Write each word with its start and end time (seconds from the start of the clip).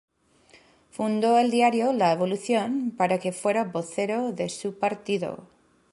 Fundó 0.89 1.37
el 1.37 1.51
diario 1.51 1.93
"La 1.93 2.11
Evolución" 2.11 2.89
para 2.97 3.19
que 3.19 3.31
fuera 3.31 3.65
vocero 3.65 4.31
de 4.31 4.49
su 4.49 4.79
partido. 4.79 5.47